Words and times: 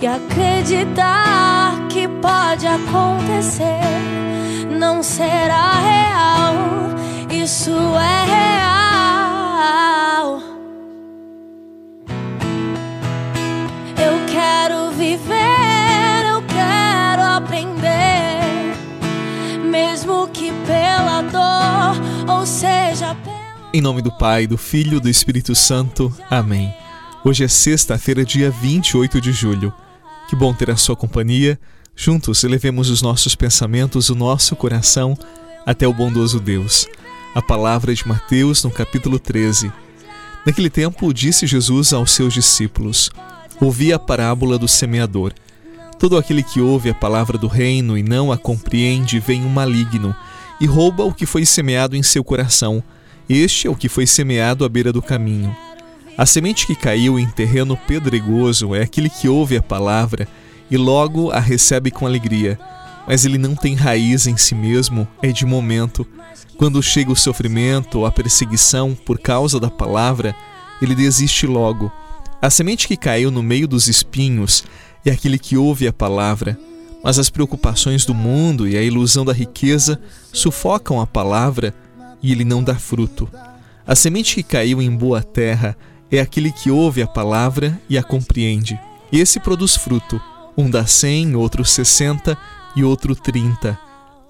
e 0.00 0.06
acreditar 0.06 1.88
que 1.88 2.06
pode 2.06 2.66
acontecer. 2.66 3.80
Não 4.70 5.02
será 5.02 5.72
real, 5.80 6.54
isso 7.30 7.70
é 7.70 8.24
real. 8.26 8.68
Eu 13.96 14.24
quero 14.32 14.92
viver, 14.92 16.26
eu 16.32 16.42
quero 16.42 17.22
aprender, 17.22 18.76
mesmo 19.64 20.28
que 20.28 20.52
pela 20.64 21.22
dor, 21.22 21.96
ou 22.36 22.46
seja. 22.46 23.16
Em 23.74 23.80
nome 23.80 24.00
do 24.00 24.12
Pai, 24.16 24.46
do 24.46 24.56
Filho 24.56 24.98
e 24.98 25.00
do 25.00 25.08
Espírito 25.08 25.56
Santo. 25.56 26.12
Amém. 26.30 26.72
Hoje 27.24 27.42
é 27.44 27.48
sexta-feira, 27.48 28.24
dia 28.24 28.48
28 28.48 29.20
de 29.20 29.32
julho. 29.32 29.74
Que 30.28 30.36
bom 30.36 30.52
ter 30.52 30.70
a 30.70 30.76
sua 30.76 30.94
companhia. 30.94 31.58
Juntos 31.96 32.44
elevemos 32.44 32.90
os 32.90 33.00
nossos 33.00 33.34
pensamentos, 33.34 34.10
o 34.10 34.14
nosso 34.14 34.54
coração 34.54 35.16
até 35.64 35.88
o 35.88 35.92
bondoso 35.94 36.38
Deus. 36.38 36.86
A 37.34 37.40
palavra 37.40 37.94
de 37.94 38.06
Mateus 38.06 38.62
no 38.62 38.70
capítulo 38.70 39.18
13. 39.18 39.72
Naquele 40.44 40.68
tempo, 40.68 41.14
disse 41.14 41.46
Jesus 41.46 41.94
aos 41.94 42.10
seus 42.10 42.34
discípulos: 42.34 43.10
Ouvi 43.58 43.90
a 43.90 43.98
parábola 43.98 44.58
do 44.58 44.68
semeador. 44.68 45.32
Todo 45.98 46.18
aquele 46.18 46.42
que 46.42 46.60
ouve 46.60 46.90
a 46.90 46.94
palavra 46.94 47.38
do 47.38 47.48
reino 47.48 47.96
e 47.96 48.02
não 48.02 48.30
a 48.30 48.36
compreende 48.36 49.18
vem 49.18 49.42
um 49.46 49.48
maligno 49.48 50.14
e 50.60 50.66
rouba 50.66 51.04
o 51.04 51.14
que 51.14 51.24
foi 51.24 51.46
semeado 51.46 51.96
em 51.96 52.02
seu 52.02 52.22
coração. 52.22 52.84
Este 53.30 53.66
é 53.66 53.70
o 53.70 53.74
que 53.74 53.88
foi 53.88 54.06
semeado 54.06 54.62
à 54.62 54.68
beira 54.68 54.92
do 54.92 55.00
caminho. 55.00 55.56
A 56.18 56.26
semente 56.26 56.66
que 56.66 56.74
caiu 56.74 57.16
em 57.16 57.28
terreno 57.28 57.76
pedregoso 57.76 58.74
é 58.74 58.82
aquele 58.82 59.08
que 59.08 59.28
ouve 59.28 59.56
a 59.56 59.62
palavra 59.62 60.26
e 60.68 60.76
logo 60.76 61.30
a 61.30 61.38
recebe 61.38 61.92
com 61.92 62.04
alegria, 62.04 62.58
mas 63.06 63.24
ele 63.24 63.38
não 63.38 63.54
tem 63.54 63.76
raiz 63.76 64.26
em 64.26 64.36
si 64.36 64.52
mesmo, 64.52 65.06
é 65.22 65.30
de 65.30 65.46
momento. 65.46 66.04
Quando 66.56 66.82
chega 66.82 67.12
o 67.12 67.16
sofrimento 67.16 68.00
ou 68.00 68.04
a 68.04 68.10
perseguição 68.10 68.96
por 68.96 69.20
causa 69.20 69.60
da 69.60 69.70
palavra, 69.70 70.34
ele 70.82 70.92
desiste 70.92 71.46
logo. 71.46 71.92
A 72.42 72.50
semente 72.50 72.88
que 72.88 72.96
caiu 72.96 73.30
no 73.30 73.40
meio 73.40 73.68
dos 73.68 73.86
espinhos 73.86 74.64
é 75.06 75.12
aquele 75.12 75.38
que 75.38 75.56
ouve 75.56 75.86
a 75.86 75.92
palavra, 75.92 76.58
mas 77.00 77.20
as 77.20 77.30
preocupações 77.30 78.04
do 78.04 78.12
mundo 78.12 78.66
e 78.66 78.76
a 78.76 78.82
ilusão 78.82 79.24
da 79.24 79.32
riqueza 79.32 80.00
sufocam 80.32 81.00
a 81.00 81.06
palavra 81.06 81.72
e 82.20 82.32
ele 82.32 82.44
não 82.44 82.60
dá 82.60 82.74
fruto. 82.74 83.30
A 83.86 83.94
semente 83.94 84.34
que 84.34 84.42
caiu 84.42 84.82
em 84.82 84.90
boa 84.90 85.22
terra 85.22 85.76
é 86.10 86.20
aquele 86.20 86.50
que 86.50 86.70
ouve 86.70 87.02
a 87.02 87.06
palavra 87.06 87.78
e 87.88 87.98
a 87.98 88.02
compreende. 88.02 88.78
E 89.12 89.20
esse 89.20 89.38
produz 89.40 89.76
fruto, 89.76 90.20
um 90.56 90.70
dá 90.70 90.86
cem, 90.86 91.36
outro 91.36 91.64
sessenta 91.64 92.36
e 92.74 92.84
outro 92.84 93.14
trinta. 93.14 93.78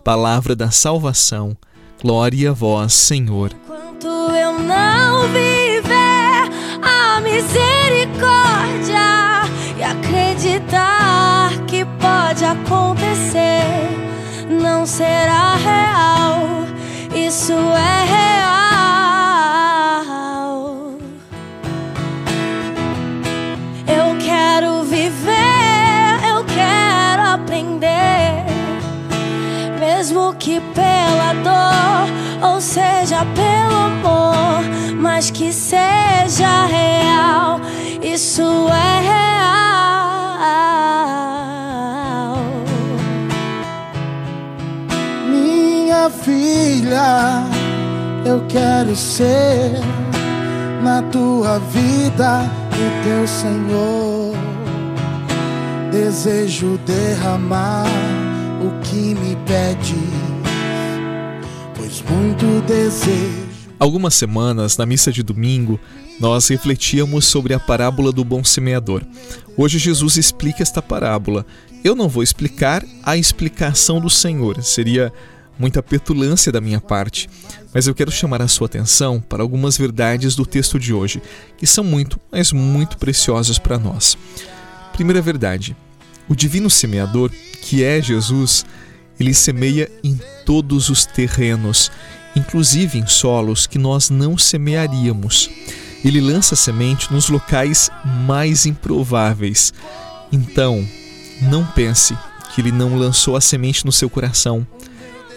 Palavra 0.04 0.54
da 0.56 0.70
salvação. 0.70 1.56
Glória 2.00 2.50
a 2.50 2.52
vós, 2.52 2.92
Senhor. 2.92 3.52
Enquanto 3.64 4.06
eu 4.06 4.58
não 4.58 5.26
viver 5.28 6.50
a 6.82 7.20
misericórdia 7.20 8.98
e 9.76 9.82
acreditar 9.82 11.50
que 11.66 11.84
pode 12.00 12.44
acontecer, 12.44 13.64
não 14.48 14.86
será 14.86 15.56
real. 15.56 16.66
Isso 17.14 17.52
é 17.52 18.04
real. 18.04 18.27
Mesmo 30.08 30.34
que 30.38 30.58
pela 30.74 31.34
dor, 31.44 32.08
ou 32.50 32.60
seja, 32.60 33.26
pelo 33.34 33.76
amor, 33.76 34.64
mas 34.96 35.30
que 35.30 35.52
seja 35.52 36.66
real. 36.66 37.60
Isso 38.02 38.42
é 38.70 39.00
real. 39.02 39.18
Minha 45.28 46.08
filha, 46.08 47.44
eu 48.24 48.42
quero 48.48 48.96
ser 48.96 49.72
na 50.82 51.02
tua 51.02 51.58
vida 51.58 52.50
o 52.72 53.04
teu 53.04 53.28
Senhor. 53.28 54.34
Desejo 55.92 56.78
derramar 56.86 57.84
o 58.60 58.80
que 58.80 59.14
me 59.14 59.36
pede, 59.46 59.94
pois 61.76 62.02
muito 62.02 62.60
desejo. 62.66 63.48
Algumas 63.78 64.14
semanas, 64.14 64.76
na 64.76 64.84
missa 64.84 65.12
de 65.12 65.22
domingo, 65.22 65.78
nós 66.18 66.48
refletíamos 66.48 67.24
sobre 67.26 67.54
a 67.54 67.60
parábola 67.60 68.10
do 68.10 68.24
bom 68.24 68.42
semeador. 68.42 69.02
Hoje 69.56 69.78
Jesus 69.78 70.16
explica 70.16 70.62
esta 70.62 70.82
parábola. 70.82 71.46
Eu 71.84 71.94
não 71.94 72.08
vou 72.08 72.24
explicar 72.24 72.84
a 73.04 73.16
explicação 73.16 74.00
do 74.00 74.10
Senhor, 74.10 74.60
seria 74.64 75.12
muita 75.56 75.80
petulância 75.80 76.50
da 76.50 76.60
minha 76.60 76.80
parte, 76.80 77.28
mas 77.72 77.86
eu 77.86 77.94
quero 77.94 78.10
chamar 78.10 78.42
a 78.42 78.48
sua 78.48 78.66
atenção 78.66 79.20
para 79.20 79.42
algumas 79.42 79.78
verdades 79.78 80.34
do 80.34 80.44
texto 80.44 80.78
de 80.78 80.92
hoje, 80.92 81.22
que 81.56 81.66
são 81.66 81.84
muito, 81.84 82.18
mas 82.32 82.52
muito 82.52 82.98
preciosas 82.98 83.58
para 83.58 83.78
nós. 83.78 84.18
Primeira 84.92 85.22
verdade: 85.22 85.76
o 86.28 86.36
divino 86.36 86.68
semeador, 86.68 87.30
que 87.62 87.82
é 87.82 88.00
Jesus, 88.00 88.64
ele 89.18 89.34
semeia 89.34 89.90
em 90.04 90.18
todos 90.44 90.88
os 90.88 91.04
terrenos, 91.04 91.90
inclusive 92.36 92.98
em 92.98 93.06
solos 93.06 93.66
que 93.66 93.78
nós 93.78 94.10
não 94.10 94.38
semearíamos. 94.38 95.50
Ele 96.04 96.20
lança 96.20 96.54
semente 96.54 97.12
nos 97.12 97.28
locais 97.28 97.90
mais 98.26 98.66
improváveis. 98.66 99.72
Então, 100.30 100.86
não 101.42 101.64
pense 101.64 102.16
que 102.54 102.60
ele 102.60 102.70
não 102.70 102.96
lançou 102.96 103.36
a 103.36 103.40
semente 103.40 103.84
no 103.84 103.90
seu 103.92 104.08
coração. 104.08 104.66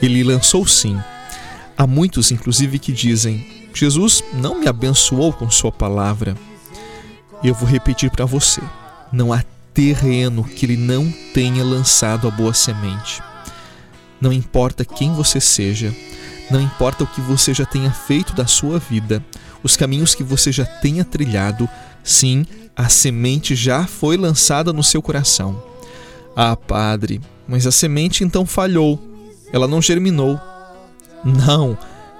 Ele 0.02 0.23
lançou 0.23 0.68
sim. 0.68 1.00
Há 1.78 1.88
muitos, 1.88 2.31
inclusive, 2.31 2.78
que 2.78 2.91
dizem: 2.91 3.68
Jesus 3.73 4.23
não 4.34 4.59
me 4.59 4.68
abençoou 4.68 5.34
com 5.34 5.50
Sua 5.50 5.72
palavra. 5.72 6.35
Eu 7.44 7.56
vou 7.56 7.68
repetir 7.68 8.12
para 8.12 8.25
você: 8.25 8.62
não 9.12 9.34
há 9.34 9.44
terreno 9.74 10.44
que 10.44 10.66
ele 10.66 10.78
não 10.78 11.12
tenha 11.34 11.64
lançado 11.64 12.28
a 12.28 12.32
boa 12.32 12.54
semente. 12.54 13.22
Não 14.20 14.32
importa 14.32 14.86
quem 14.86 15.14
você 15.14 15.40
seja, 15.40 15.94
não 16.50 16.62
importa 16.62 17.04
o 17.04 17.08
que 17.08 17.22
você 17.22 17.54
já 17.54 17.66
tenha 17.66 17.92
feito 17.92 18.34
da 18.34 18.46
sua 18.46 18.78
vida, 18.78 19.24
os 19.64 19.78
caminhos 19.78 20.14
que 20.14 20.24
você 20.24 20.52
já 20.52 20.66
tenha 20.66 21.06
trilhado, 21.06 21.68
sim, 22.04 22.46
a 22.76 22.90
semente 22.90 23.56
já 23.56 23.86
foi 23.86 24.18
lançada 24.18 24.74
no 24.74 24.84
seu 24.84 25.02
coração. 25.02 25.64
Ah, 26.36 26.56
padre, 26.56 27.22
mas 27.48 27.66
a 27.66 27.72
semente 27.72 28.24
então 28.24 28.46
falhou, 28.46 29.00
ela 29.52 29.68
não 29.68 29.82
germinou. 29.82 30.40
Não, 31.24 31.78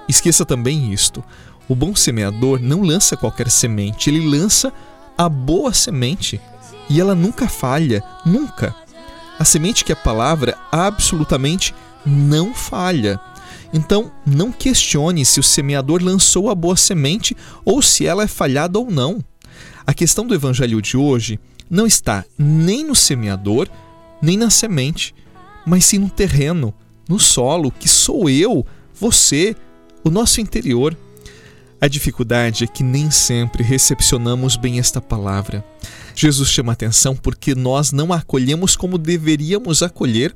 esqueça 0.08 0.46
também 0.46 0.92
isto. 0.92 1.24
O 1.68 1.76
bom 1.76 1.96
semeador 1.96 2.60
não 2.60 2.82
lança 2.82 3.16
qualquer 3.16 3.50
semente, 3.50 4.10
ele 4.10 4.28
lança 4.28 4.74
a 5.18 5.30
boa 5.30 5.74
semente. 5.74 6.40
E 6.92 7.00
ela 7.00 7.16
nunca 7.16 7.48
falha, 7.48 8.04
nunca. 8.26 8.76
A 9.40 9.46
semente 9.46 9.86
que 9.86 9.94
é 9.94 9.96
a 9.96 9.96
palavra 9.96 10.58
absolutamente 10.70 11.74
não 12.06 12.54
falha. 12.54 13.18
Então, 13.72 14.12
não 14.26 14.52
questione 14.52 15.24
se 15.24 15.40
o 15.40 15.44
semeador 15.44 16.04
lançou 16.04 16.50
a 16.50 16.54
boa 16.54 16.76
semente 16.76 17.36
ou 17.64 17.82
se 17.82 18.06
ela 18.06 18.24
é 18.24 18.28
falhada 18.28 18.78
ou 18.78 18.92
não. 18.92 19.24
A 19.88 19.94
questão 19.94 20.28
do 20.28 20.36
evangelho 20.36 20.82
de 20.82 20.98
hoje 20.98 21.40
não 21.70 21.88
está 21.88 22.26
nem 22.38 22.84
no 22.84 22.94
semeador, 22.94 23.70
nem 24.22 24.36
na 24.36 24.50
semente, 24.50 25.16
mas 25.66 25.86
sim 25.86 25.98
no 25.98 26.10
terreno, 26.10 26.74
no 27.08 27.18
solo, 27.18 27.72
que 27.72 27.88
sou 27.88 28.30
eu, 28.30 28.66
você, 28.94 29.56
o 30.04 30.10
nosso 30.10 30.42
interior. 30.42 30.98
A 31.80 31.88
dificuldade 31.88 32.66
é 32.66 32.68
que 32.68 32.84
nem 32.84 33.10
sempre 33.10 33.64
recepcionamos 33.64 34.58
bem 34.58 34.78
esta 34.78 35.00
palavra. 35.00 35.64
Jesus 36.16 36.50
chama 36.50 36.72
atenção 36.72 37.16
porque 37.16 37.56
nós 37.56 37.92
não 37.92 38.12
a 38.14 38.18
acolhemos 38.18 38.76
como 38.76 38.98
deveríamos 38.98 39.82
acolher, 39.82 40.34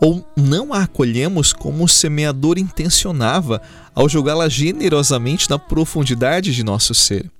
ou 0.00 0.26
não 0.36 0.72
a 0.72 0.82
acolhemos 0.82 1.52
como 1.52 1.84
o 1.84 1.88
semeador 1.88 2.58
intencionava 2.58 3.60
ao 3.94 4.08
jogá-la 4.08 4.48
generosamente 4.48 5.48
na 5.48 5.58
profundidade 5.58 6.54
de 6.54 6.62
nosso 6.62 6.94
ser. 6.94 7.30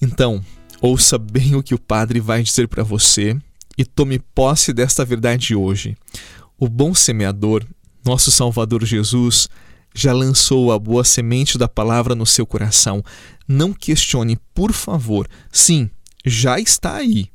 Então, 0.00 0.44
ouça 0.80 1.18
bem 1.18 1.54
o 1.54 1.62
que 1.62 1.74
o 1.74 1.78
Padre 1.78 2.20
vai 2.20 2.42
dizer 2.42 2.68
para 2.68 2.82
você 2.82 3.36
e 3.76 3.84
tome 3.84 4.18
posse 4.18 4.72
desta 4.72 5.04
verdade 5.04 5.54
hoje. 5.54 5.96
O 6.58 6.68
bom 6.68 6.94
semeador, 6.94 7.64
nosso 8.04 8.30
Salvador 8.30 8.84
Jesus, 8.84 9.48
já 9.94 10.12
lançou 10.12 10.72
a 10.72 10.78
boa 10.78 11.04
semente 11.04 11.56
da 11.56 11.68
palavra 11.68 12.14
no 12.14 12.26
seu 12.26 12.44
coração. 12.44 13.02
Não 13.46 13.72
questione, 13.72 14.38
por 14.52 14.72
favor. 14.72 15.28
Sim, 15.52 15.88
já 16.24 16.58
está 16.58 16.96
aí. 16.96 17.28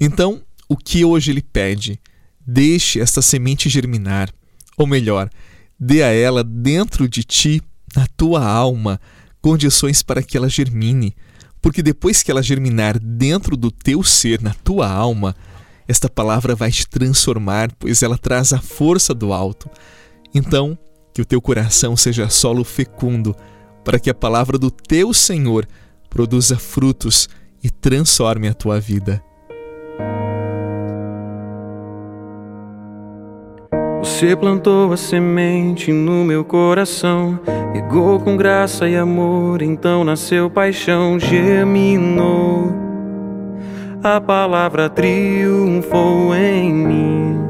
Então, 0.00 0.42
o 0.68 0.76
que 0.76 1.04
hoje 1.04 1.30
Ele 1.30 1.42
pede. 1.42 2.00
Deixe 2.46 3.00
esta 3.00 3.20
semente 3.20 3.68
germinar, 3.68 4.30
ou 4.76 4.86
melhor, 4.86 5.28
dê 5.78 6.02
a 6.02 6.08
ela 6.08 6.42
dentro 6.42 7.08
de 7.08 7.22
ti, 7.22 7.62
na 7.94 8.06
tua 8.16 8.44
alma, 8.44 9.00
condições 9.40 10.02
para 10.02 10.22
que 10.22 10.36
ela 10.36 10.48
germine, 10.48 11.14
porque 11.60 11.82
depois 11.82 12.22
que 12.22 12.30
ela 12.30 12.42
germinar 12.42 12.98
dentro 12.98 13.56
do 13.56 13.70
teu 13.70 14.02
ser, 14.02 14.40
na 14.40 14.54
tua 14.54 14.90
alma, 14.90 15.36
esta 15.86 16.08
palavra 16.08 16.54
vai 16.54 16.70
te 16.70 16.88
transformar, 16.88 17.70
pois 17.78 18.02
ela 18.02 18.16
traz 18.16 18.52
a 18.52 18.60
força 18.60 19.12
do 19.12 19.32
alto. 19.32 19.68
Então, 20.34 20.78
que 21.12 21.20
o 21.20 21.24
teu 21.24 21.40
coração 21.40 21.96
seja 21.96 22.28
solo 22.28 22.64
fecundo, 22.64 23.36
para 23.84 23.98
que 23.98 24.08
a 24.08 24.14
palavra 24.14 24.58
do 24.58 24.70
teu 24.70 25.12
Senhor 25.12 25.68
produza 26.08 26.56
frutos 26.56 27.28
e 27.62 27.70
transforme 27.70 28.48
a 28.48 28.54
tua 28.54 28.80
vida. 28.80 29.22
Você 34.02 34.34
plantou 34.34 34.92
a 34.92 34.96
semente 34.96 35.92
no 35.92 36.24
meu 36.24 36.44
coração, 36.44 37.38
regou 37.72 38.18
com 38.20 38.36
graça 38.36 38.88
e 38.88 38.96
amor, 38.96 39.62
então 39.62 40.04
nasceu 40.04 40.50
paixão, 40.50 41.18
germinou. 41.18 42.72
A 44.02 44.20
palavra 44.20 44.88
triunfou 44.88 46.34
em 46.34 46.72
mim. 46.72 47.49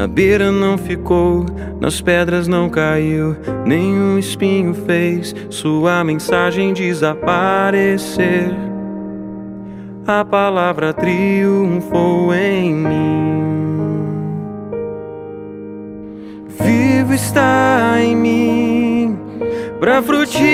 Na 0.00 0.06
beira 0.06 0.50
não 0.50 0.78
ficou, 0.78 1.44
nas 1.78 2.00
pedras 2.00 2.48
não 2.48 2.70
caiu, 2.70 3.36
nenhum 3.66 4.18
espinho 4.18 4.72
fez 4.72 5.34
sua 5.50 6.02
mensagem 6.02 6.72
desaparecer. 6.72 8.50
A 10.06 10.24
palavra 10.24 10.94
triunfou 10.94 12.32
em 12.32 12.74
mim. 12.76 13.40
vivo 16.48 17.12
está 17.12 17.96
em 18.00 18.16
mim 18.16 19.18
para 19.78 20.00
frutificar 20.00 20.48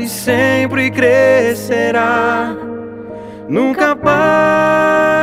e 0.00 0.08
sempre 0.08 0.90
crescerá, 0.90 2.56
nunca 3.48 3.94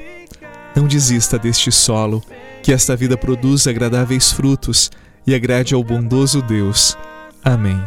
não 0.75 0.87
desista 0.87 1.39
deste 1.39 1.71
solo, 1.71 2.23
que 2.63 2.71
esta 2.71 2.95
vida 2.95 3.17
produza 3.17 3.69
agradáveis 3.69 4.31
frutos 4.31 4.89
e 5.27 5.35
agrade 5.35 5.75
ao 5.75 5.83
bondoso 5.83 6.41
Deus. 6.41 6.97
Amém. 7.43 7.77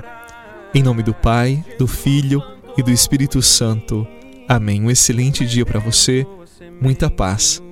Em 0.75 0.83
nome 0.83 1.03
do 1.03 1.15
Pai, 1.15 1.65
do 1.79 1.87
Filho 1.87 2.43
e 2.77 2.83
do 2.83 2.91
Espírito 2.91 3.41
Santo. 3.41 4.07
Amém. 4.47 4.83
Um 4.83 4.91
excelente 4.91 5.47
dia 5.47 5.65
para 5.65 5.81
você, 5.81 6.27
muita 6.79 7.09
paz 7.09 7.63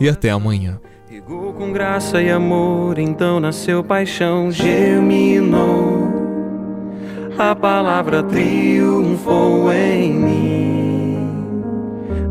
e 0.00 0.08
até 0.08 0.30
amanhã. 0.30 0.80
Regou 1.06 1.52
com 1.52 1.70
graça 1.70 2.22
e 2.22 2.30
amor, 2.30 2.98
então 2.98 3.38
nasceu 3.38 3.84
paixão, 3.84 4.50
germinou. 4.50 6.12
A 7.38 7.54
palavra 7.54 8.22
triunfou 8.22 9.70
em 9.70 10.12
mim. 10.12 10.83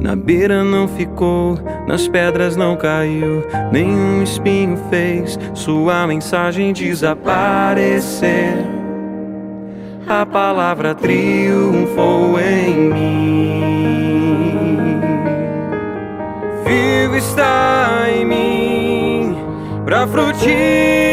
Na 0.03 0.15
beira 0.17 0.65
não 0.65 0.85
ficou, 0.85 1.57
nas 1.87 2.09
pedras 2.09 2.57
não 2.57 2.75
caiu, 2.75 3.41
nenhum 3.71 4.21
espinho 4.21 4.77
fez 4.89 5.39
sua 5.53 6.05
mensagem 6.05 6.73
desaparecer. 6.73 8.53
A 10.05 10.25
palavra 10.25 10.93
triunfou 10.93 12.37
em 12.37 12.75
mim. 12.91 13.63
Vivo 16.65 17.15
está 17.15 18.05
em 18.13 18.25
mim 18.25 19.37
para 19.85 20.05
frutificar. 20.05 21.12